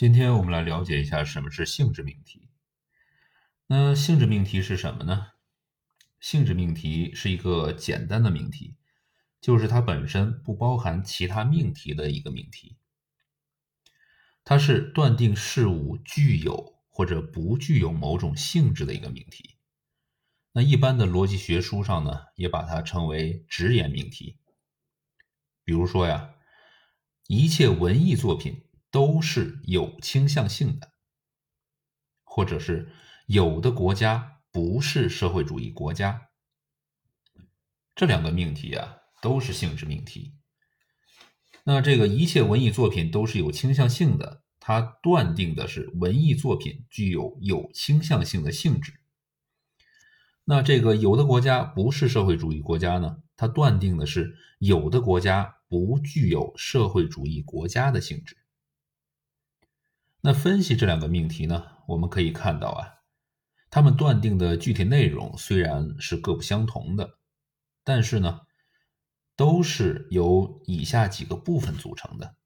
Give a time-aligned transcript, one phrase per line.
[0.00, 2.48] 今天我们来了解一下什么是性质命题。
[3.66, 5.32] 那性质命题是什么呢？
[6.18, 8.78] 性质命题是一个简单的命题，
[9.42, 12.78] 就是它本身不包含其他命题的一个命题。
[14.42, 19.58] 它是断定事物具有或者不具有某种性质的一个命题。
[20.52, 24.38] 那一般的逻辑学书上呢，也把它称为直言命题。
[25.62, 26.36] 比如说呀，
[27.26, 28.62] 一切文艺作品。
[28.90, 30.92] 都是有倾向性的，
[32.24, 32.90] 或者是
[33.26, 36.28] 有的国家不是社会主义国家。
[37.94, 40.34] 这两个命题啊，都是性质命题。
[41.64, 48.94] 那这个一切文艺作品都是有倾向性的，它断定的是文艺作品具有有倾向性的性质。
[50.44, 58.36] 那这个有的国家不是社会主义国家呢，它断定的是有的国家不具有社会主义国家的性质。
[60.22, 61.64] 那分析这两个命题呢？
[61.86, 63.00] 我们可以看到啊，
[63.70, 67.18] 他们断定的具体内容虽然是各不相同的，
[67.82, 68.42] 但是呢，
[69.34, 72.36] 都是由以下几个部分组成的。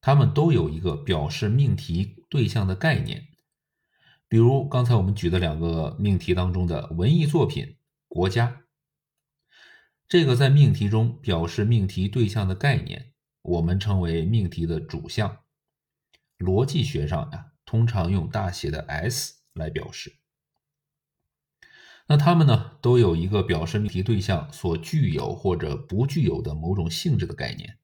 [0.00, 3.28] 他们都有一个表示命题对象的概念，
[4.28, 7.76] 比如刚才我们举的两个命题当中的文艺作品、
[8.08, 8.62] 国家，
[10.08, 15.36] 这个在命题中表示命题对象的概念，我们称为命题的主项。
[16.40, 20.16] 逻辑学上呀，通常用大写的 S 来表示。
[22.06, 27.78] 那它们呢，都有一个表示命题对象所具有或者不具有的某种性质的概念。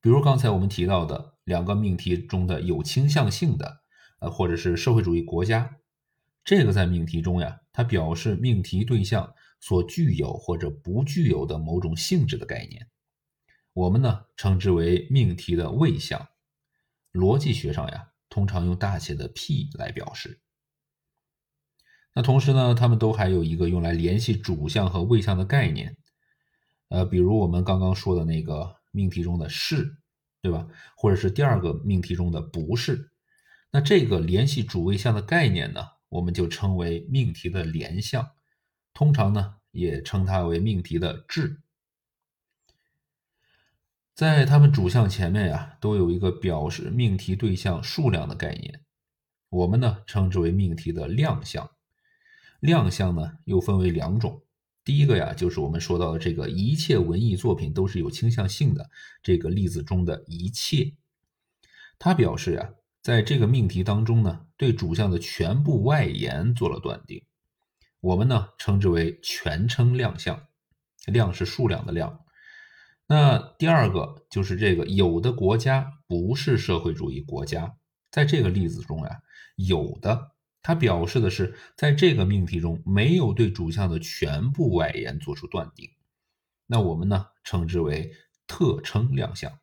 [0.00, 3.82] 比如刚才我们提到的两个命题中的有倾向性的，
[4.20, 5.78] 呃，或者是社会主义国家，
[6.44, 12.88] 这个在命题中呀，它表示命题对象所具有或者不具有的某种性质的概念。
[13.74, 16.28] 我们呢，称之为命题的谓项。
[17.12, 20.40] 逻辑学上呀，通常用大写的 P 来表示。
[22.14, 25.96] 那同时呢，他们都还有一个用来联系主项和谓项的概念。
[26.88, 29.96] 呃，比如我们刚刚说的那个命题中的是，
[30.42, 30.68] 对吧？
[30.94, 33.10] 或者是第二个命题中的不是。
[33.70, 38.32] 那这个联系主谓项的概念呢，我们就称为命题的联项。
[38.92, 41.61] 通常呢，也称它为命题的质。
[44.14, 48.84] 在它们主项前面呀，都有一个表示命题对象数量的概念，
[49.48, 51.70] 我们呢称之为命题的量项。
[52.60, 54.42] 量项呢又分为两种，
[54.84, 58.90] 第一个呀就是我们说到的这个一切文艺作品都是有倾向性的
[59.22, 60.94] 这个例子中的一切，
[61.98, 62.70] 它表示呀，
[63.00, 67.24] 在这个命题当中呢，对主项的全部外延做了断定，
[68.00, 70.48] 我们呢称之为全称量项，
[71.06, 72.21] 量是数量的量。
[73.06, 77.76] 那第二个就是这个有的国家不是社会主义国家，
[78.10, 79.22] 在这个例子中呀，
[79.56, 80.32] 有的
[80.62, 85.90] 它表示的是在这个命题中没有对主项的全部外延做出断定，
[86.66, 88.12] 那我们呢称之为
[88.46, 89.58] 特称量项。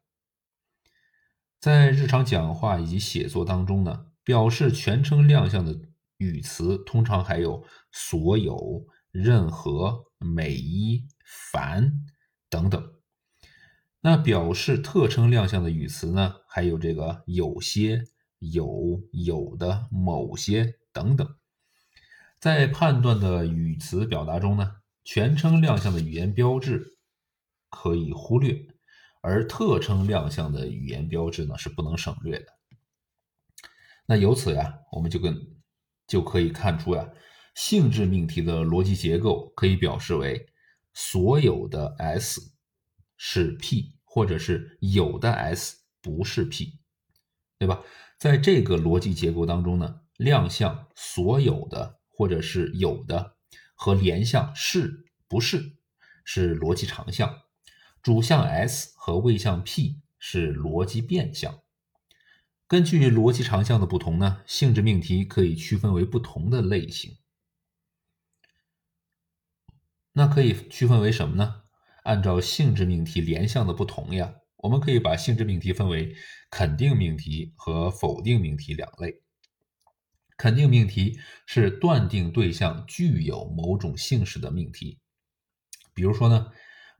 [1.59, 5.79] 在日常讲话以及写作当中呢，表示全称量项的
[6.17, 12.05] 语词通常还有所有、任何、每一、凡
[12.49, 12.98] 等等。
[14.01, 18.05] 那表示特称量项的语词呢，还有这个有些、
[18.39, 21.35] 有、有的、某些等等。
[22.39, 26.97] 在判断的语词表达中呢，全称量项的语言标志
[27.69, 28.57] 可以忽略，
[29.19, 32.45] 而特称量项的语言标志呢是不能省略的。
[34.05, 35.35] 那由此呀，我们就跟
[36.07, 37.09] 就可以看出呀，
[37.53, 40.47] 性质命题的逻辑结构可以表示为
[40.93, 42.53] 所有的 S。
[43.21, 46.79] 是 P，或者是有的 S 不是 P，
[47.57, 47.83] 对吧？
[48.17, 53.35] 在这个逻辑结构当中呢，量项所有的或者是有的
[53.75, 55.77] 和连项是不是
[56.23, 57.41] 是逻辑常项，
[58.01, 61.59] 主项 S 和谓项 P 是逻辑变项。
[62.67, 67.17] 根据逻辑常项的不同呢，性质命题可以区分为不同的类型。
[70.13, 71.63] 那可以区分为什么呢？
[72.09, 76.15] 按照性质命题连项的不同呀，我们可以把性质命题分为
[76.49, 79.21] 肯定命题和否定命题两类。
[80.35, 84.97] 肯定命题是断定对象具有某种性质的命题，
[85.93, 86.51] 比如说呢，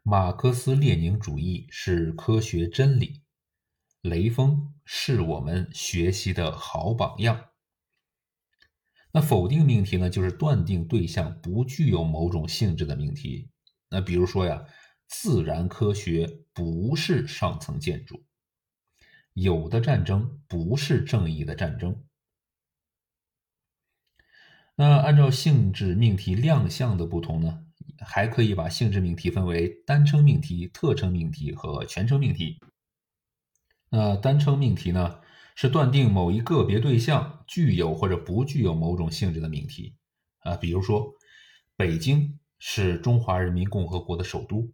[0.04, 3.24] 马克思列宁主义是科学真理，
[4.04, 7.46] 雷锋是我们学习的好榜样。
[9.12, 13.50] 那否定命题呢，就是断定对象不具有某种性质的命题。
[13.90, 14.68] 那比如说呀。
[15.10, 18.24] 自然科学不是上层建筑，
[19.34, 22.06] 有的战争不是正义的战争。
[24.76, 27.66] 那按照性质命题亮相的不同呢，
[27.98, 32.60] 还可以把性质命题分为单称命题、特称命题和全称命题。
[33.90, 35.20] 那单称命题呢，
[35.56, 39.96] 是断定某一个别对象具有或者不具有某种性质的命题
[40.42, 41.16] 啊，比如说，
[41.76, 44.72] 北京是中华人民共和国的首都，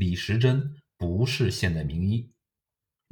[0.00, 2.32] 李时珍不是现代名医。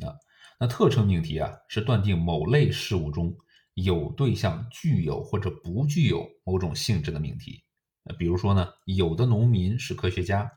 [0.02, 0.17] 啊，
[0.58, 3.37] 那特称命题啊，是断定某类事物中。
[3.75, 7.62] 有对象具有或者不具有某种性质的命题，
[8.02, 10.50] 呃，比如说呢，有的农民是科学家，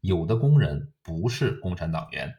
[0.00, 2.34] 有的工人不是共产党员。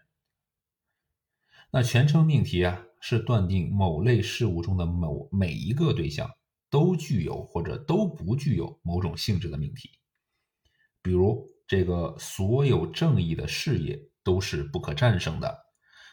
[1.71, 6.29] 那全称命题啊，是断定某类事物中的某每一个对象
[6.69, 9.91] 都具有或者都不具有某种性质的命题。
[11.01, 15.55] 比如这个所有正义的事业都是不可战胜的，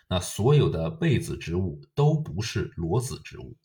[0.07, 3.57] 那所有的被子植物都不是裸子植物。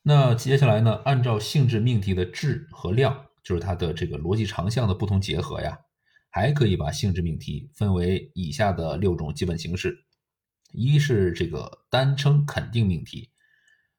[0.00, 0.94] 那接下来呢？
[1.04, 5.78] 按照性质命题的质和量，就是它的这个逻辑长项的不同结合呀，
[6.30, 10.06] 还可以把性质命题分为以下的六种基本形式：
[10.72, 13.30] 一是这个单称肯定命题，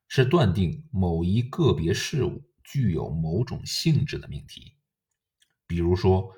[0.08, 4.75] 是断定某一个别事物具有某种性质的命题，
[5.68, 6.34] 比如说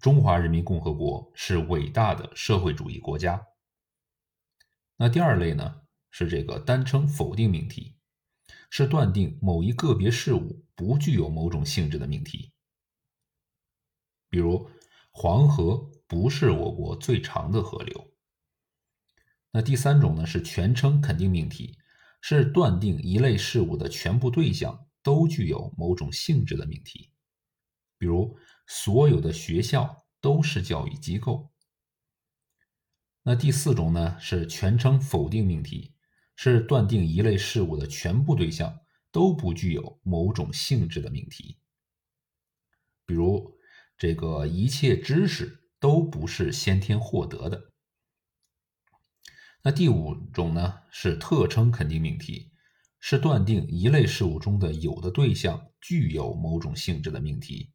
[0.00, 3.46] 中华人民共和国是伟大的社会主义国家。
[4.96, 7.94] 那第二类呢，是这个单称否定命题。
[8.70, 12.52] 是断定某一个别事物不具有某种性质的命题，
[14.28, 14.70] 比如
[15.10, 18.12] 黄河不是我国最长的河流。
[19.50, 21.78] 那第三种呢是全称肯定命题，
[22.20, 27.10] 是断定一类事物的全部对象都具有某种性质的命题，
[27.96, 31.50] 比如所有的学校都是教育机构。
[33.24, 35.96] 那第四种呢是全称否定命题。
[36.40, 38.78] 是断定一类事物的全部对象
[39.10, 41.58] 都不具有某种性质的命题，
[43.04, 43.58] 比如
[43.96, 47.72] 这个一切知识都不是先天获得的。
[49.64, 52.52] 那第五种呢是特称肯定命题，
[53.00, 57.72] 是断定一类事物中的有的对象具有某种性质的命题，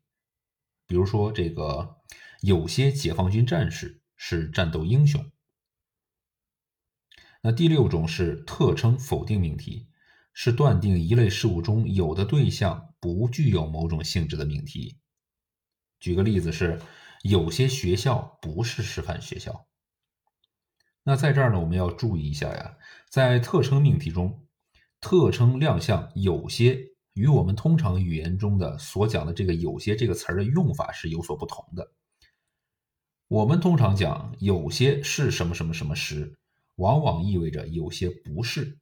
[0.94, 1.98] 比如说这个
[2.42, 5.26] 有些解放军战士是战斗英雄。
[7.42, 9.88] 那第六种是特称否定命题，
[10.36, 15.00] 是断定一类事物中有的对象不具有某种性质的命题。
[16.00, 16.80] 举个例子是，
[17.24, 19.66] 有些学校不是师范学校。
[21.02, 22.78] 那在这儿呢，我们要注意一下呀，
[23.10, 24.46] 在特称命题中，
[25.02, 31.92] 特称亮相有些与我们通常语言中的所讲的这个“有些”这个词儿的用法是有所不同的。
[33.28, 36.38] 我们通常讲有些是什么什么什么时。
[36.78, 38.80] 往往意味着有些不是。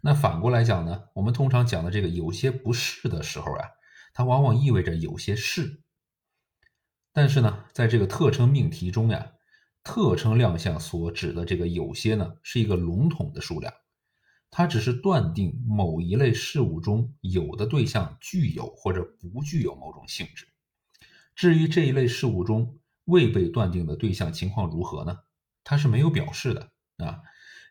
[0.00, 1.04] 那反过来讲呢？
[1.14, 3.68] 我们通常讲的这个有些不是的时候啊，
[4.12, 5.80] 它往往意味着有些是。
[7.12, 9.34] 但是呢，在这个特称命题中呀，
[9.84, 13.72] 特称亮相所指的这个有些呢，是一个笼统的数量，
[14.54, 20.46] 它只是断定某一类事物中有的对象具有或者不具有某种性质。
[21.34, 25.20] 至于这一类事物中未被断定的对象情况如何呢？
[25.64, 26.70] 它是没有表示的。
[26.98, 27.22] 啊，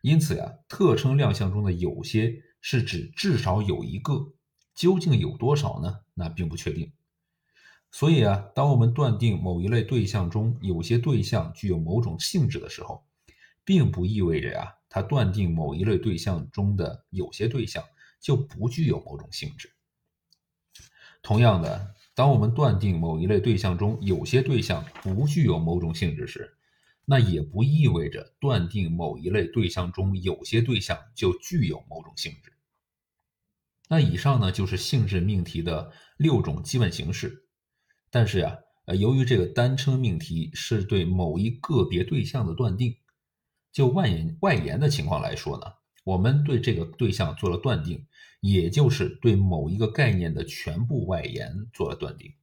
[0.02, 4.34] 因此呀，特称亮相中的有些是指至少有一个，
[4.74, 6.00] 究竟有多少呢？
[6.16, 6.92] 那并不确定。
[7.92, 13.06] 所以啊，当我们断定某一类对象中有些对象具有某种性质的时候，
[13.64, 17.82] 并不意味着呀，它断定某一类对象中的有些对象
[18.20, 19.72] 就不具有某种性质。
[21.24, 26.58] 同样的，当我们断定某一类对象中有些对象不具有某种性质时，
[27.06, 32.52] 那也不意味着断定某一类对象中有些对象就具有某种性质。
[33.88, 37.46] 那以上呢就是性质命题的六种基本形式。
[38.10, 38.58] 但是呀，
[38.88, 42.98] 呃，由于这个单称命题是对某一个别对象的断定，
[43.72, 45.66] 就外延外延的情况来说呢，
[46.04, 48.06] 我们对这个对象做了断定，
[48.40, 52.34] 也就是对某一个概念的全部外延做了断定。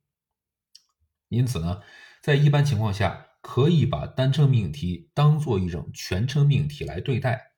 [1.28, 1.80] 因此呢，
[2.22, 3.26] 在一般情况下。
[3.40, 7.52] 可以把单称命题当做一种全称命题来对待，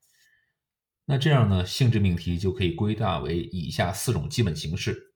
[1.07, 5.15] 那这样呢，性质命题就可以归纳为以下四种基本形式，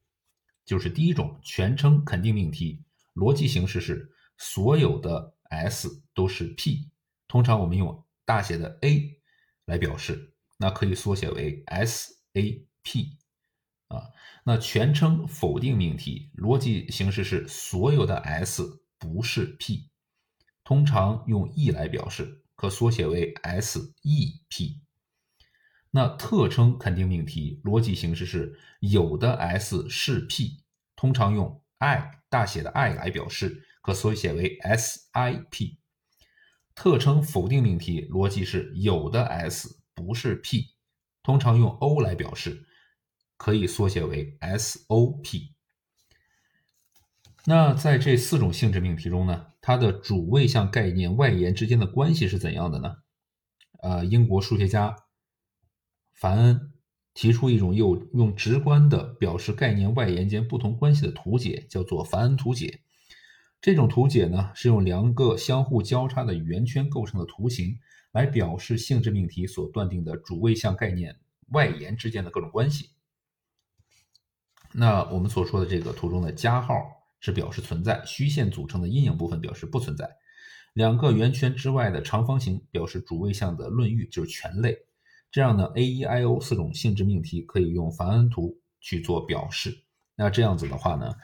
[0.64, 2.82] 就是第一种全称肯定命题，
[3.14, 6.90] 逻辑形式是所有的 S 都是 P，
[7.28, 9.20] 通常我们用大写的 A
[9.64, 13.16] 来表示，那可以缩写为 SAP
[13.88, 14.10] 啊。
[14.44, 18.62] 那全称否定命题逻辑形式是所有的 S
[18.98, 19.90] 不是 P。
[20.64, 24.80] 通常用 E 来表示，可缩写为 S-E-P。
[25.90, 30.64] 那特称肯定命题逻辑形式是有的 S 是 P，
[30.96, 35.78] 通常用 I 大写的 I 来表示，可缩写为 S-I-P。
[36.74, 40.74] 特称否定命题逻辑是有的 S 不是 P，
[41.22, 42.66] 通常用 O 来表示，
[43.36, 45.54] 可以缩写为 S-O-P。
[47.46, 52.96] 那在这四种性质命题中呢，它的主谓项概念外延之间的关系是怎样的呢？
[53.80, 54.96] 呃，英国数学家
[56.14, 56.72] 凡恩
[57.12, 62.83] 提出一种用用直观的表示概念外延间不同关系的图解，叫做凡恩图解。
[63.64, 67.78] 这种图解呢，是用两个相互交叉的圆圈构成的图形
[68.12, 71.16] 来表示性质命题所断定的主谓项概念
[71.48, 72.90] 外延之间的各种关系。
[74.72, 76.74] 那我们所说的这个图中的加号。
[77.20, 80.10] 是表示存在，虚线组成的阴影部分表示不存在。
[80.74, 84.76] 两个圆圈之外的长方形表示主谓项的论域，就是全类。
[85.30, 89.74] 这样呢，A、E、I、O 四种性质命题可以用凡恩图去做表示。
[90.16, 91.14] 那这样子的话呢，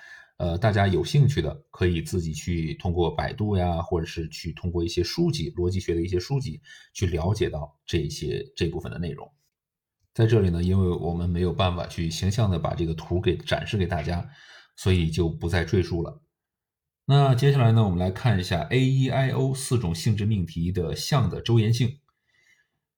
[0.40, 6.61] 呃，大家有兴趣的可以自己去通过百度呀，或者是去通过一些书籍，逻辑学的一些书籍
[6.94, 9.30] 去了解到这些这部分的内容。
[10.14, 14.28] 在这里呢，因为我们没有办法去形象的把这个图给展示给大家。
[14.76, 16.23] 所以就不再赘述了。
[17.04, 21.99] 那接下来呢，我们来看一下 A、E、I、O 四种性质命题的项的周延性。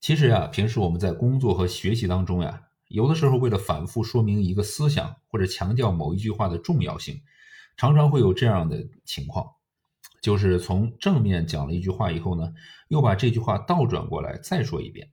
[0.00, 7.22] 其实呀，平时我们在工作和学习当中呀，有的时候为了反复说明一个思想或者强调某一句话的重要性，
[7.76, 9.52] 常常会有这样的情况，
[10.20, 12.52] 就是从正面讲了一句话以后呢，
[12.88, 15.10] 又把这句话倒转过来再说一遍。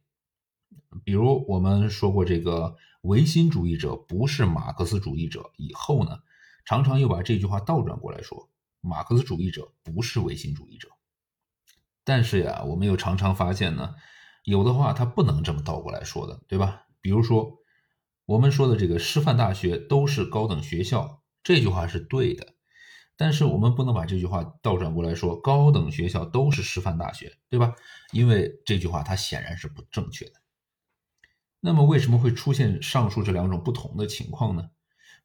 [1.06, 6.20] 比如我们说过这个唯心主义者不是马克思主义者以后呢。
[6.66, 8.48] 常常又把这句话倒转过来说，
[8.82, 10.90] 马克思主义者不是唯心主义者。
[12.04, 13.96] 但是呀，我们又常常发现呢，
[14.44, 16.84] 有的话他不能这么倒过来说的，对吧？
[17.02, 17.59] 比如说，
[18.30, 22.54] 我们说的这个师范大学都是高等学校，这句话是对的，
[23.18, 27.74] 但是我们不能把这句话倒转过来说，高等学校都是师范大学，对吧？
[28.12, 30.34] 因为这句话它显然是不正确的。
[31.60, 34.70] 那么为什么会出现上述这两种不同的情况呢？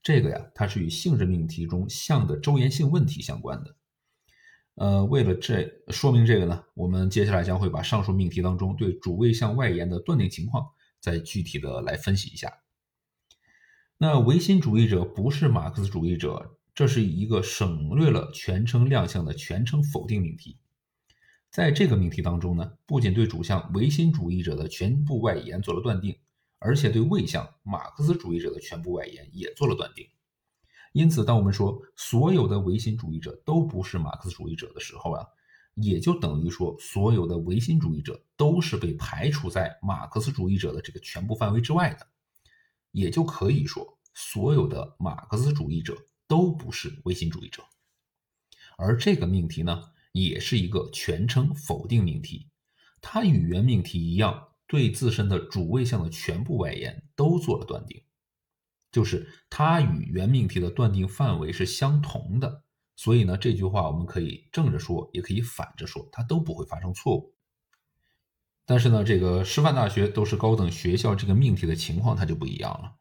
[0.02, 3.76] 这个呀，它是与性质命题中项的周延性问题相关的。
[4.76, 10.64] 呃，为了这说明这个呢，我们接下来将会把上述命题当中对主谓项外延的断定情况
[11.02, 12.50] 再具体的来分析一下。
[14.06, 20.58] 那唯心主义者不是马克思主义者，这是一个省略了全称亮相的全称否定命题。
[21.50, 26.14] 在这个命题当中呢，不仅对主项唯心主义者的全部外延做了断定。
[26.58, 30.06] 而且对谓项马克思主义者的全部外延也做了断定，
[30.92, 35.26] 因此，当我们说所有的唯心主义者都不是马克思主义者的时候啊，
[35.76, 42.06] 也就等于说所有的唯心主义者都是被排除在马克思主义者的这个全部范围之外的，
[42.92, 45.94] 也就可以说所有的马克思主义者
[46.26, 47.62] 都不是唯心主义者。
[48.78, 52.48] 而这个命题呢，也是一个全称否定命题，
[53.02, 54.48] 它与原命题一样。
[54.66, 58.02] 对自身的主谓项的全部外延都做了断定，
[58.90, 62.64] 就是它与原命题的断定范围是相同的，
[62.96, 67.34] 所以呢，这句话我们可以正着说，也可以反着说，它都不会发生错误。
[68.64, 72.96] 但是呢，这个师范大学都是高等学校这个命题的情况它就不一样了，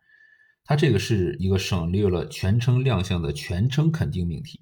[0.65, 4.61] 它这个是一个省略了全称亮相的全称肯定命题，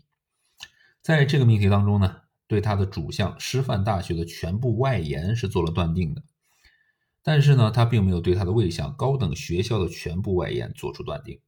[1.01, 6.23] 在这个命题当中呢，对它的主项师范大学的全部外延是做了断定的。
[7.23, 11.39] 但是呢，他并没有对他的谓项高等学校的全部外延做出断定，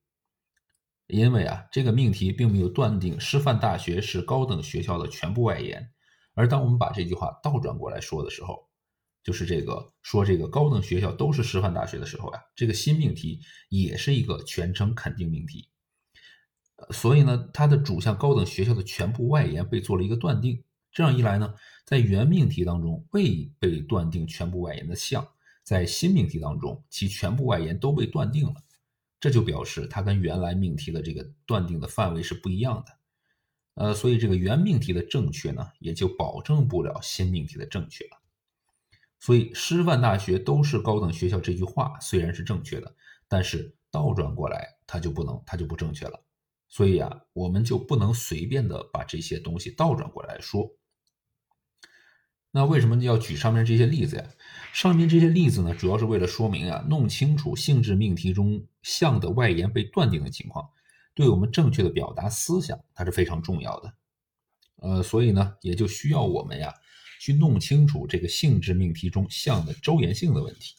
[1.08, 5.90] 因为啊，这个命题并没有断定师范大学是高等学校的全部外延。
[6.36, 8.70] 而当我们把这句话倒转过来说的时候，
[9.24, 13.40] 就是这个说这个高等学校都是师范大学的时候呀，这个新命题
[13.70, 15.70] 也是一个全称肯定命题。
[16.90, 20.64] 所以呢，它的主项高等学校的全部外延被做了一个断定。
[20.92, 25.26] 这样一来呢，在原命题当中未被断定全部外延的项。
[25.64, 28.56] 在新命题当中，其全部外延都被断定了，
[29.18, 32.98] 这就表示它跟原来命题的这个断定的范围是不一样的。
[33.76, 38.23] 呃，所以这个原命题的正确呢，也就保证不了新命题的正确了。
[39.26, 42.94] 所以师范大学都是高等学校这句话虽然是正确的，
[43.30, 46.22] 但是倒转过来它就不能，它就不正确了。
[46.68, 50.70] 所以啊，我们就不能随便的把这些东西倒转过来说。
[52.52, 54.26] 那为什么要举上面这些例子呀？
[54.74, 60.70] 上面这些例子呢，主要是为了说明啊，弄清楚性质命题中项的外延被断定的情况，
[61.14, 63.94] 对我们正确的表达思想，它是非常重要的。
[64.82, 66.74] 呃，所以呢，也就需要我们呀，
[67.24, 70.76] 去弄清楚这个性质命题中项的周延性的问题。